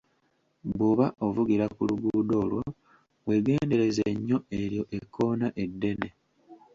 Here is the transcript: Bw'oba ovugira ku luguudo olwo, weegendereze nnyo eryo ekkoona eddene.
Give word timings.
Bw'oba 0.73 1.05
ovugira 1.25 1.65
ku 1.75 1.81
luguudo 1.89 2.33
olwo, 2.43 2.63
weegendereze 3.27 4.03
nnyo 4.13 4.37
eryo 4.59 4.83
ekkoona 4.97 5.47
eddene. 5.63 6.09